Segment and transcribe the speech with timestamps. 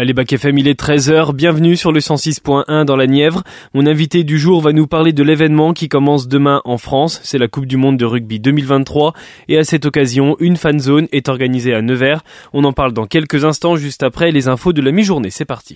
[0.00, 1.34] Allez, Bac FM, il est 13h.
[1.34, 3.42] Bienvenue sur le 106.1 dans la Nièvre.
[3.74, 7.18] Mon invité du jour va nous parler de l'événement qui commence demain en France.
[7.24, 9.12] C'est la Coupe du Monde de rugby 2023.
[9.48, 12.22] Et à cette occasion, une fan zone est organisée à Nevers.
[12.52, 15.30] On en parle dans quelques instants, juste après les infos de la mi-journée.
[15.30, 15.74] C'est parti.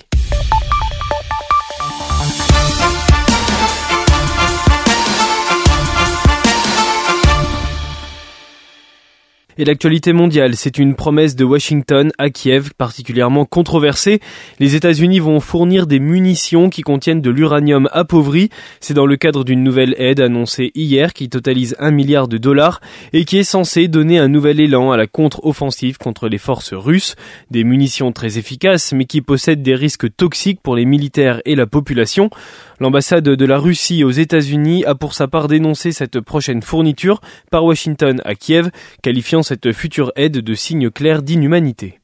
[9.59, 14.21] Et l'actualité mondiale, c'est une promesse de Washington à Kiev particulièrement controversée.
[14.59, 18.49] Les États-Unis vont fournir des munitions qui contiennent de l'uranium appauvri.
[18.81, 22.81] C'est dans le cadre d'une nouvelle aide annoncée hier qui totalise un milliard de dollars
[23.13, 27.15] et qui est censée donner un nouvel élan à la contre-offensive contre les forces russes.
[27.51, 31.67] Des munitions très efficaces mais qui possèdent des risques toxiques pour les militaires et la
[31.67, 32.31] population.
[32.83, 37.65] L'ambassade de la Russie aux États-Unis a pour sa part dénoncé cette prochaine fourniture par
[37.65, 38.71] Washington à Kiev,
[39.05, 42.01] qualifiant cette future aide de signe clair d'inhumanité.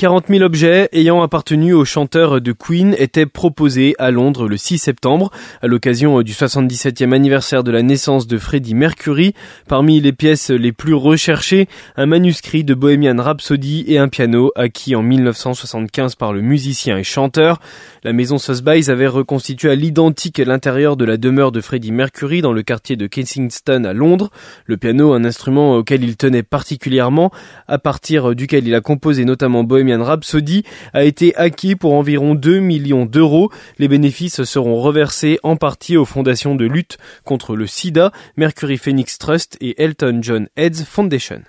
[0.00, 4.78] 40 000 objets ayant appartenu au chanteur de Queen étaient proposés à Londres le 6
[4.78, 9.34] septembre à l'occasion du 77e anniversaire de la naissance de Freddie Mercury.
[9.68, 14.96] Parmi les pièces les plus recherchées, un manuscrit de Bohemian Rhapsody et un piano acquis
[14.96, 17.60] en 1975 par le musicien et chanteur.
[18.02, 22.54] La maison Sotheby's avait reconstitué à l'identique l'intérieur de la demeure de Freddie Mercury dans
[22.54, 24.30] le quartier de Kensington à Londres.
[24.64, 27.30] Le piano, un instrument auquel il tenait particulièrement,
[27.68, 32.60] à partir duquel il a composé notamment Bohemian Rhapsody a été acquis pour environ 2
[32.60, 33.50] millions d'euros.
[33.78, 39.18] Les bénéfices seront reversés en partie aux fondations de lutte contre le sida, Mercury Phoenix
[39.18, 41.42] Trust et Elton John Heads Foundation.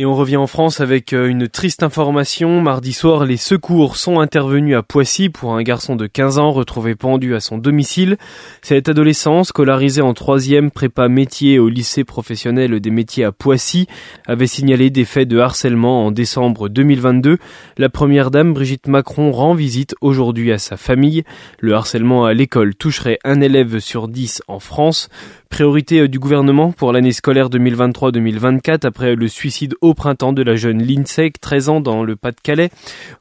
[0.00, 2.60] Et on revient en France avec euh, une triste information.
[2.62, 6.94] Mardi soir, les secours sont intervenus à Poissy pour un garçon de 15 ans retrouvé
[6.94, 8.16] pendu à son domicile.
[8.62, 13.88] Cet adolescent, scolarisé en troisième prépa métier au lycée professionnel des métiers à Poissy,
[14.28, 17.38] avait signalé des faits de harcèlement en décembre 2022.
[17.76, 21.24] La première dame, Brigitte Macron, rend visite aujourd'hui à sa famille.
[21.58, 25.08] Le harcèlement à l'école toucherait un élève sur dix en France.
[25.50, 30.82] Priorité euh, du gouvernement pour l'année scolaire 2023-2024 après le suicide printemps de la jeune
[30.82, 32.70] Lindsay, 13 ans dans le Pas-de-Calais.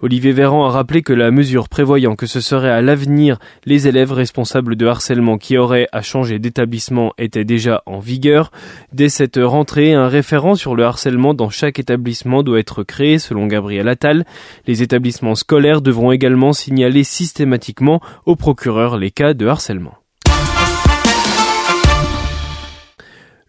[0.02, 4.12] Olivier Véran a rappelé que la mesure prévoyant que ce serait à l'avenir les élèves
[4.12, 8.52] responsables de harcèlement qui auraient à changer d'établissement était déjà en vigueur.
[8.94, 13.48] Dès cette rentrée, un référent sur le harcèlement dans chaque établissement doit être créé selon
[13.48, 14.26] Gabriel Attal.
[14.66, 19.96] Les établissements scolaires devront également signaler systématiquement au procureur les cas de harcèlement.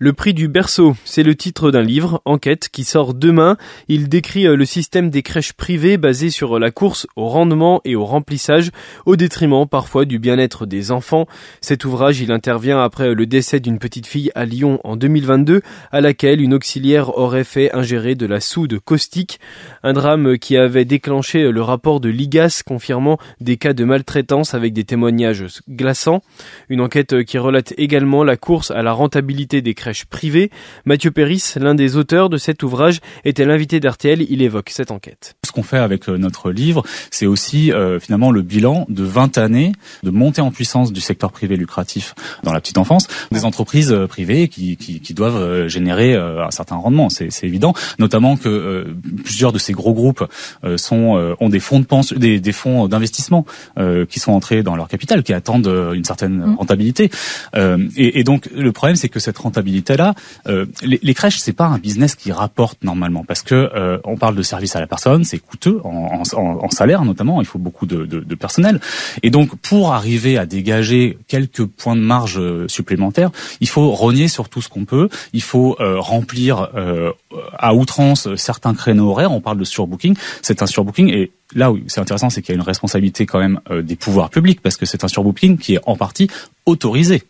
[0.00, 3.56] Le prix du berceau, c'est le titre d'un livre, Enquête, qui sort demain.
[3.88, 7.96] Il décrit euh, le système des crèches privées basé sur la course au rendement et
[7.96, 8.70] au remplissage,
[9.06, 11.26] au détriment parfois du bien-être des enfants.
[11.60, 16.00] Cet ouvrage, il intervient après le décès d'une petite fille à Lyon en 2022, à
[16.00, 19.40] laquelle une auxiliaire aurait fait ingérer de la soude caustique.
[19.82, 24.74] Un drame qui avait déclenché le rapport de l'IGAS confirmant des cas de maltraitance avec
[24.74, 26.22] des témoignages glaçants.
[26.68, 30.50] Une enquête qui relate également la course à la rentabilité des crèches privée.
[30.84, 34.22] Mathieu Péris, l'un des auteurs de cet ouvrage, était l'invité d'RTL.
[34.30, 35.36] Il évoque cette enquête.
[35.48, 39.38] Ce qu'on fait avec euh, notre livre, c'est aussi euh, finalement le bilan de 20
[39.38, 39.72] années
[40.02, 44.06] de montée en puissance du secteur privé lucratif dans la petite enfance, des entreprises euh,
[44.06, 47.72] privées qui, qui, qui doivent générer un certain rendement, c'est évident.
[47.98, 48.86] Notamment que
[49.24, 50.24] plusieurs de ces gros groupes
[50.76, 53.44] sont ont des fonds de pension, des, des fonds d'investissement
[54.08, 56.56] qui sont entrés dans leur capital, qui attendent une certaine mmh.
[56.56, 57.10] rentabilité.
[57.56, 60.14] Et, et donc le problème, c'est que cette rentabilité là,
[60.46, 64.16] euh, les, les, crèches c'est pas un business qui rapporte normalement parce que euh, on
[64.16, 67.86] parle de service à la personne, c'est coûteux en, en, salaire notamment, il faut beaucoup
[67.86, 68.80] de, personnel.
[69.22, 74.28] Et donc pour arriver à dégager quelques points de marge euh, supplémentaires, il faut rogner
[74.28, 77.12] sur tout ce qu'on peut, il faut euh, remplir euh,
[77.58, 79.32] à outrance certains créneaux horaires.
[79.32, 81.08] On parle de surbooking, c'est un surbooking.
[81.08, 84.30] Et là où c'est intéressant, c'est qu'il y a une responsabilité quand même des pouvoirs
[84.30, 86.28] publics parce que c'est un surbooking qui est en partie
[86.66, 87.22] autorisé.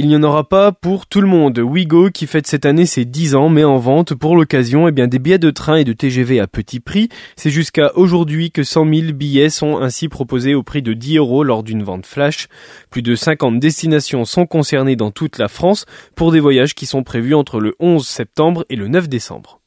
[0.00, 1.58] Il n'y en aura pas pour tout le monde.
[1.58, 5.08] Wigo, qui fête cette année ses 10 ans, met en vente pour l'occasion eh bien,
[5.08, 7.08] des billets de train et de TGV à petit prix.
[7.34, 11.42] C'est jusqu'à aujourd'hui que 100 000 billets sont ainsi proposés au prix de 10 euros
[11.42, 12.46] lors d'une vente flash.
[12.90, 15.84] Plus de 50 destinations sont concernées dans toute la France
[16.14, 19.58] pour des voyages qui sont prévus entre le 11 septembre et le 9 décembre.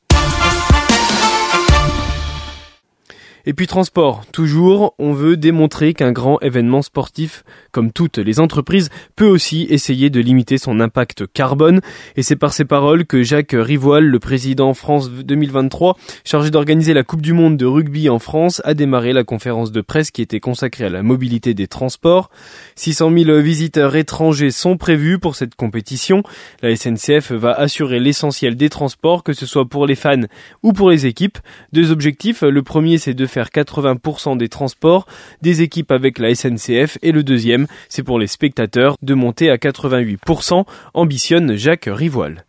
[3.46, 8.90] Et puis transport, toujours, on veut démontrer qu'un grand événement sportif, comme toutes les entreprises,
[9.16, 11.82] peut aussi essayer de limiter son impact carbone.
[12.16, 17.04] Et c'est par ces paroles que Jacques Rivoal, le président France 2023, chargé d'organiser la
[17.04, 20.40] Coupe du Monde de rugby en France, a démarré la conférence de presse qui était
[20.40, 22.30] consacrée à la mobilité des transports.
[22.76, 26.24] 600 000 visiteurs étrangers sont prévus pour cette compétition.
[26.62, 30.28] La SNCF va assurer l'essentiel des transports, que ce soit pour les fans
[30.64, 31.40] ou pour les équipes.
[31.74, 32.42] Deux objectifs.
[32.42, 35.08] Le premier, c'est de faire 80% des transports
[35.42, 39.58] des équipes avec la SNCF et le deuxième, c'est pour les spectateurs de monter à
[39.58, 42.46] 88%, ambitionne Jacques Rivoal.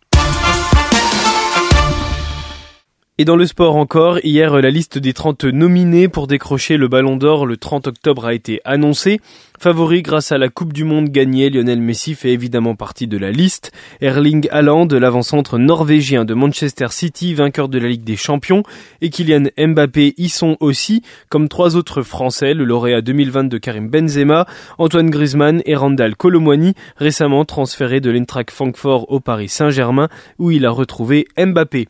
[3.22, 7.16] Et dans le sport encore, hier la liste des 30 nominés pour décrocher le ballon
[7.16, 9.20] d'or le 30 octobre a été annoncée.
[9.60, 13.30] Favori grâce à la Coupe du Monde gagnée, Lionel Messi fait évidemment partie de la
[13.30, 13.70] liste.
[14.00, 18.64] Erling Haaland, l'avant-centre norvégien de Manchester City, vainqueur de la Ligue des Champions,
[19.02, 23.88] et Kylian Mbappé y sont aussi, comme trois autres Français, le lauréat 2020 de Karim
[23.88, 24.48] Benzema,
[24.78, 30.08] Antoine Griezmann et Randall Colomwani, récemment transféré de l'Eintracht Francfort au Paris Saint-Germain,
[30.40, 31.86] où il a retrouvé Mbappé.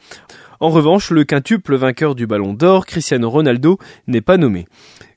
[0.62, 4.68] En revanche, le quintuple vainqueur du Ballon d'Or, Cristiano Ronaldo, n'est pas nommé.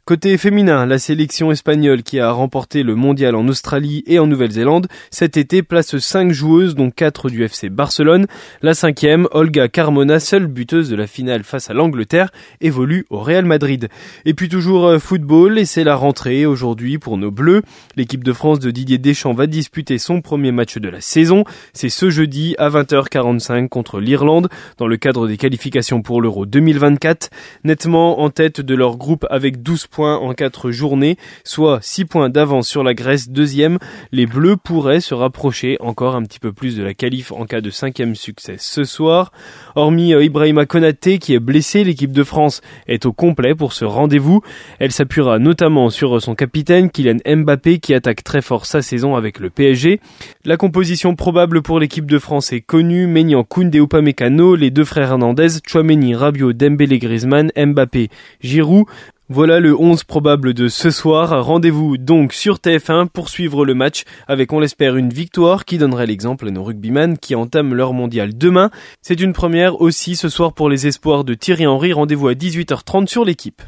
[0.07, 4.86] Côté féminin, la sélection espagnole qui a remporté le mondial en Australie et en Nouvelle-Zélande
[5.10, 8.28] cet été place 5 joueuses dont 4 du FC Barcelone.
[8.62, 12.31] La cinquième, Olga Carmona, seule buteuse de la finale face à l'Angleterre,
[12.62, 13.90] évolue au Real Madrid.
[14.25, 17.63] Et puis toujours euh, football et c'est la rentrée aujourd'hui pour nos Bleus.
[17.96, 21.46] L'équipe de France de Didier Deschamps va disputer son premier match de la saison.
[21.74, 27.31] C'est ce jeudi à 20h45 contre l'Irlande dans le cadre des qualifications pour l'Euro 2024.
[27.63, 32.30] Nettement en tête de leur groupe avec 12 points en 4 journées, soit 6 points
[32.30, 33.77] d'avance sur la Grèce deuxième.
[34.12, 37.62] Les Bleus pourraient se rapprocher encore un petit peu plus de la qualif en cas
[37.62, 39.31] de cinquième succès ce soir.
[39.75, 43.86] Hormis euh, Ibrahima Konaté qui est blessé, l'équipe de France est au complet pour ce
[43.86, 44.42] rendez-vous.
[44.80, 49.39] Elle s'appuiera notamment sur son capitaine Kylian Mbappé qui attaque très fort sa saison avec
[49.39, 50.00] le PSG.
[50.44, 55.12] La composition probable pour l'équipe de France est connue, Maignan, Koundé, Upamecano, les deux frères
[55.12, 58.09] Hernandez, Chouameni, Rabiot, Dembélé, Griezmann, Mbappé,
[58.42, 58.86] Giroud.
[59.27, 61.44] Voilà le 11 probable de ce soir.
[61.44, 66.06] Rendez-vous donc sur TF1 pour suivre le match avec, on l'espère, une victoire qui donnerait
[66.06, 68.69] l'exemple à nos rugbyman qui entament leur mondial demain.
[69.01, 71.92] C'est une première aussi ce soir pour les espoirs de Thierry Henry.
[71.92, 73.63] Rendez-vous à 18h30 sur l'équipe.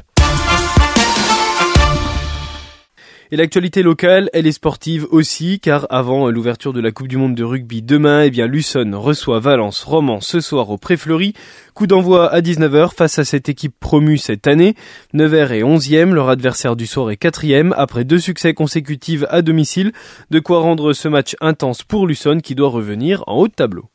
[3.30, 7.34] Et l'actualité locale, elle est sportive aussi, car avant l'ouverture de la Coupe du Monde
[7.34, 11.34] de rugby demain, eh bien, Luçon reçoit Valence Roman ce soir au Préfleury.
[11.74, 14.76] Coup d'envoi à 19h face à cette équipe promue cette année.
[15.12, 19.92] Nevers est 11e, leur adversaire du soir est 4e, après deux succès consécutifs à domicile.
[20.30, 23.90] De quoi rendre ce match intense pour Luçon qui doit revenir en haut de tableau.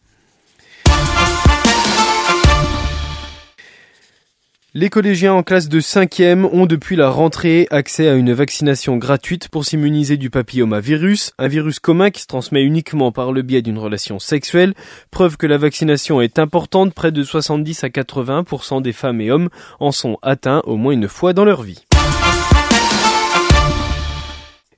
[4.76, 9.48] Les collégiens en classe de 5e ont depuis la rentrée accès à une vaccination gratuite
[9.48, 13.78] pour s'immuniser du papillomavirus, un virus commun qui se transmet uniquement par le biais d'une
[13.78, 14.74] relation sexuelle,
[15.12, 19.50] preuve que la vaccination est importante, près de 70 à 80% des femmes et hommes
[19.80, 21.86] en sont atteints au moins une fois dans leur vie.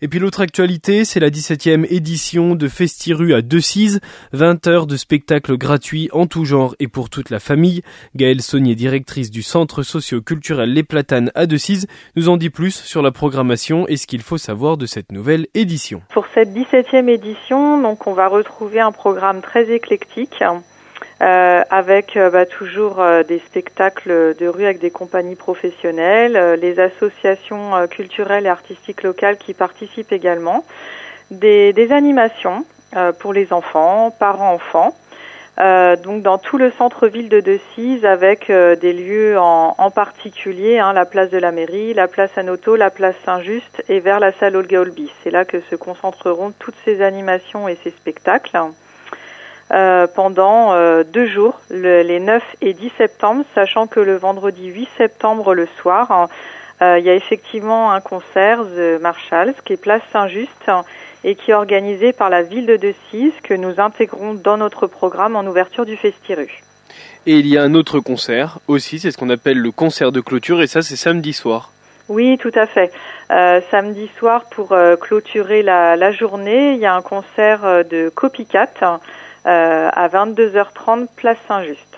[0.01, 4.01] Et puis l'autre actualité, c'est la 17e édition de Festiru à Decize,
[4.33, 7.81] 20 heures de spectacles gratuits en tout genre et pour toute la famille.
[8.15, 13.01] Gaëlle Saunier, directrice du centre socio-culturel Les Platanes à Decize, nous en dit plus sur
[13.01, 16.01] la programmation et ce qu'il faut savoir de cette nouvelle édition.
[16.13, 20.43] Pour cette 17e édition, donc on va retrouver un programme très éclectique.
[21.21, 26.79] Euh, avec euh, bah, toujours euh, des spectacles de rue avec des compagnies professionnelles, les
[26.79, 30.65] associations culturelles et artistiques locales qui participent également,
[31.31, 32.65] des, animations
[33.19, 34.95] pour les enfants, parents-enfants.
[35.57, 41.29] donc dans tout le centre-ville de Decize avec des lieux en, particulier, hein, la place
[41.29, 45.11] de la mairie, la place Anoto, la place Saint-Just et vers la salle Olga Olby.
[45.23, 48.57] C'est là que se concentreront toutes ces animations et ces spectacles.
[49.71, 54.87] Euh, pendant euh, deux jours, les 9 et 10 septembre, sachant que le vendredi 8
[54.97, 56.29] septembre le soir, hein,
[56.83, 60.69] euh, il y a effectivement un concert de Marshalls qui est Place Saint-Just
[61.23, 65.35] et qui est organisé par la ville de Decize que nous intégrons dans notre programme
[65.35, 66.61] en ouverture du Festiru.
[67.25, 70.21] Et il y a un autre concert aussi, c'est ce qu'on appelle le concert de
[70.21, 71.71] clôture et ça c'est samedi soir.
[72.07, 72.91] Oui, tout à fait.
[73.31, 78.69] Euh, samedi soir, pour clôturer la, la, journée, il y a un concert de Copycat
[78.83, 78.97] euh,
[79.45, 81.95] à 22h30, place Saint-Just.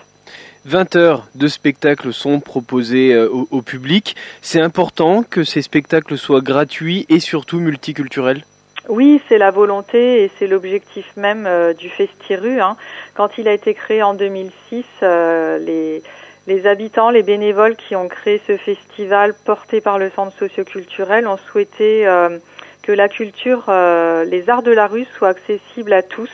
[0.68, 4.16] 20 heures de spectacles sont proposés euh, au, public.
[4.42, 8.44] C'est important que ces spectacles soient gratuits et surtout multiculturels?
[8.88, 12.60] Oui, c'est la volonté et c'est l'objectif même euh, du Festiru.
[12.60, 12.76] Hein.
[13.14, 16.02] Quand il a été créé en 2006, les,
[16.46, 21.38] les habitants, les bénévoles qui ont créé ce festival porté par le centre socioculturel ont
[21.50, 22.06] souhaité
[22.82, 26.30] que la culture, les arts de la rue soient accessibles à tous.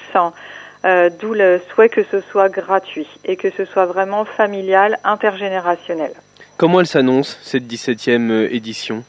[0.85, 6.13] D'où le souhait que ce soit gratuit et que ce soit vraiment familial, intergénérationnel.
[6.59, 9.03] Comment elle s'annonce, cette 17e édition?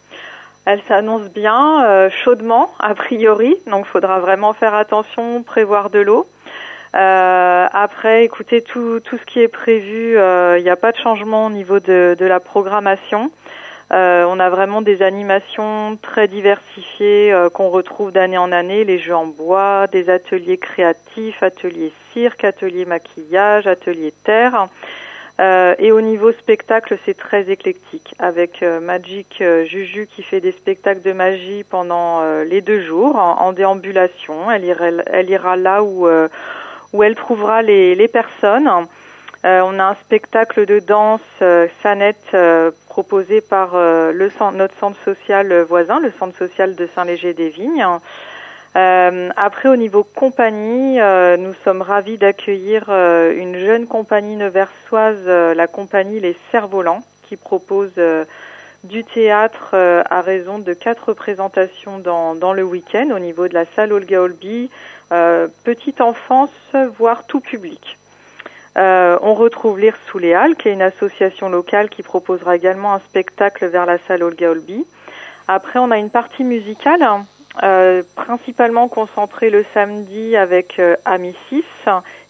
[0.65, 5.99] Elle s'annonce bien, euh, chaudement, a priori, donc il faudra vraiment faire attention, prévoir de
[5.99, 6.25] l'eau.
[6.95, 10.97] Euh, après, écoutez, tout, tout ce qui est prévu, il euh, n'y a pas de
[10.97, 13.31] changement au niveau de, de la programmation.
[13.91, 19.27] On a vraiment des animations très diversifiées qu'on retrouve d'année en année, les jeux en
[19.27, 24.67] bois, des ateliers créatifs, ateliers cirque, ateliers maquillage, ateliers terre.
[25.39, 30.39] Euh, et au niveau spectacle, c'est très éclectique, avec euh, Magic euh, Juju qui fait
[30.39, 34.49] des spectacles de magie pendant les deux jours en, déambulation.
[34.49, 34.63] Elle
[35.29, 36.07] ira, là où,
[36.93, 38.69] où elle trouvera les, les personnes.
[39.43, 41.21] on a un spectacle de danse
[41.81, 42.35] Sanette
[42.95, 47.85] proposé par le, notre centre social voisin, le centre social de Saint-Léger-des-Vignes.
[48.75, 55.25] Euh, après, au niveau compagnie, euh, nous sommes ravis d'accueillir euh, une jeune compagnie neversoise,
[55.27, 57.93] la compagnie Les Cerfs-Volants, qui propose
[58.83, 63.65] du théâtre à raison de quatre représentations dans, dans le week-end au niveau de la
[63.75, 64.69] salle Olga Olby,
[65.63, 66.51] petite enfance,
[66.97, 67.97] voire tout public.
[68.75, 72.99] On retrouve l'IR sous les Halles, qui est une association locale qui proposera également un
[72.99, 74.85] spectacle vers la salle Olga Olby.
[75.47, 77.03] Après, on a une partie musicale
[77.63, 81.63] euh, principalement concentré le samedi avec euh, Amicis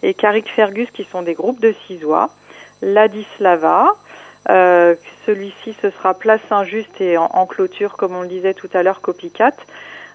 [0.04, 2.30] et Carrick Fergus qui sont des groupes de cisois.
[2.80, 3.96] Ladislava,
[4.50, 8.84] euh, celui-ci ce sera Place Saint-Just et en, clôture comme on le disait tout à
[8.84, 9.54] l'heure Copycat.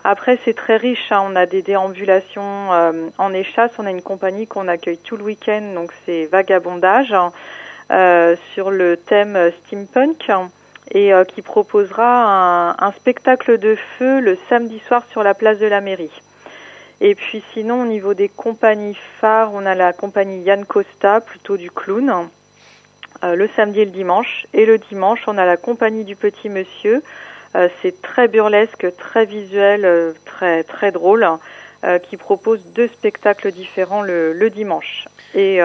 [0.03, 1.23] Après c'est très riche, hein.
[1.25, 5.23] on a des déambulations euh, en échasse, on a une compagnie qu'on accueille tout le
[5.23, 7.13] week-end donc c'est Vagabondage
[8.53, 10.29] sur le thème steampunk
[10.91, 15.65] et euh, qui proposera un, spectacle de feu le samedi soir sur la place de
[15.65, 16.11] la mairie.
[16.99, 21.57] Et puis sinon, au niveau des compagnies phares, on a la compagnie Yann Costa, plutôt
[21.57, 22.29] du clown,
[23.23, 24.45] euh, le samedi et le dimanche.
[24.53, 27.01] Et le dimanche, on a la compagnie du petit monsieur.
[27.55, 31.27] Euh, c'est très burlesque, très visuel, très très drôle,
[32.03, 35.07] qui propose deux spectacles différents le, le dimanche.
[35.33, 35.59] Et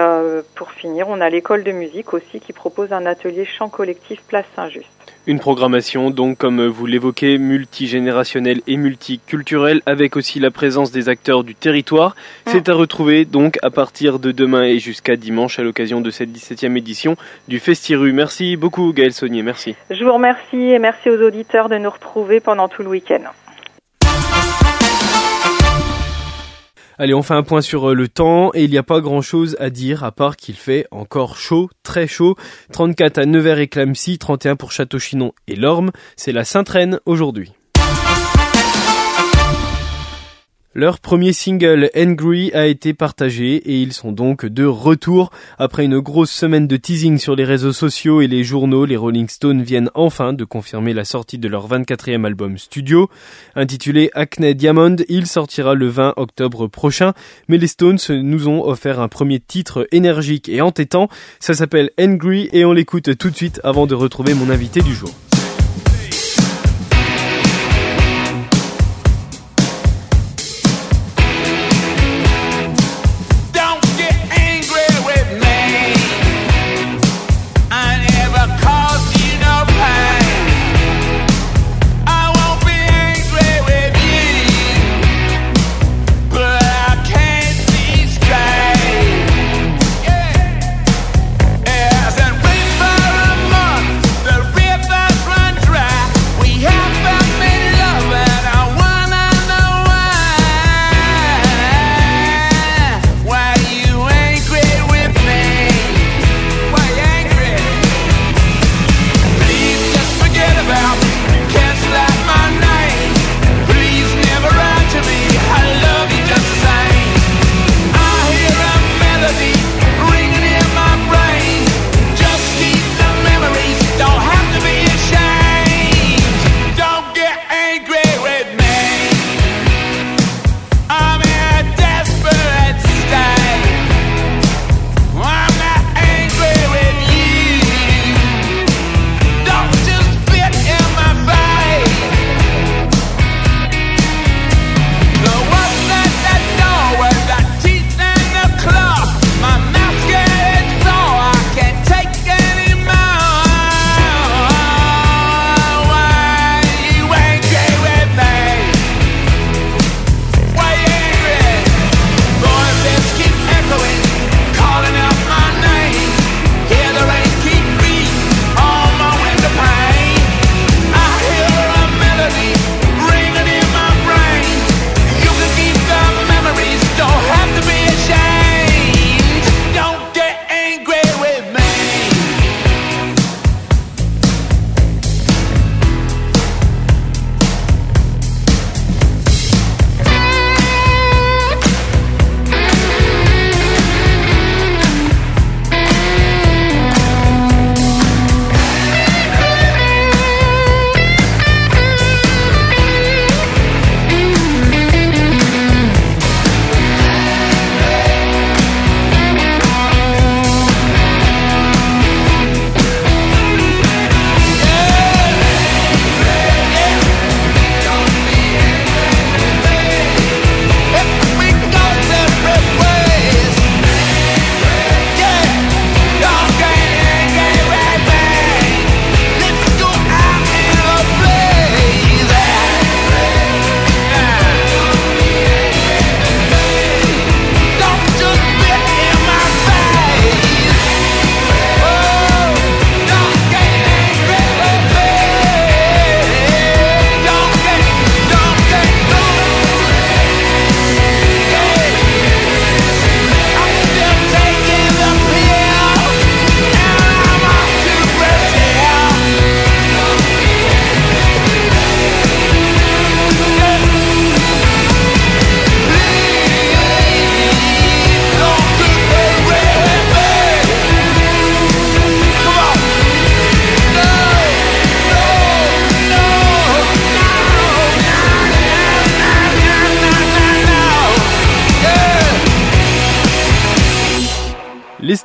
[0.55, 4.47] pour finir, on a l'école de musique aussi qui propose un atelier chant collectif Place
[4.55, 4.96] Saint-Just.
[5.27, 11.43] Une programmation donc comme vous l'évoquez multigénérationnelle et multiculturelle avec aussi la présence des acteurs
[11.43, 12.15] du territoire.
[12.45, 12.49] Mm.
[12.51, 16.29] C'est à retrouver donc à partir de demain et jusqu'à dimanche à l'occasion de cette
[16.29, 17.17] 17e édition
[17.49, 18.13] du Festiru.
[18.13, 19.75] Merci beaucoup Gaël Saunier, merci.
[19.89, 23.23] Je vous remercie et merci aux auditeurs de nous retrouver pendant tout le week-end.
[26.99, 29.21] Allez, on fait un point sur euh, le temps et il n'y a pas grand
[29.21, 32.35] chose à dire à part qu'il fait encore chaud, très chaud.
[32.71, 35.91] 34 à Nevers et Clamcy, 31 pour Château-Chinon et Lorme.
[36.15, 37.53] C'est la Sainte-Reine aujourd'hui.
[40.75, 45.31] Leur premier single Angry a été partagé et ils sont donc de retour.
[45.57, 49.27] Après une grosse semaine de teasing sur les réseaux sociaux et les journaux, les Rolling
[49.27, 53.09] Stones viennent enfin de confirmer la sortie de leur 24e album studio.
[53.55, 57.13] Intitulé Acne Diamond, il sortira le 20 octobre prochain,
[57.47, 61.07] mais les Stones nous ont offert un premier titre énergique et entêtant.
[61.39, 64.93] Ça s'appelle Angry et on l'écoute tout de suite avant de retrouver mon invité du
[64.93, 65.09] jour.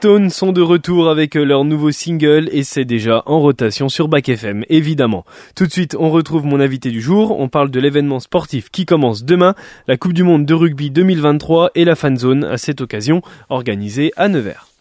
[0.03, 4.29] Stones sont de retour avec leur nouveau single et c'est déjà en rotation sur Bac
[4.29, 5.25] FM, évidemment.
[5.55, 7.39] Tout de suite, on retrouve mon invité du jour.
[7.39, 9.55] On parle de l'événement sportif qui commence demain,
[9.87, 14.11] la Coupe du Monde de rugby 2023 et la Fan Zone à cette occasion organisée
[14.17, 14.72] à Nevers.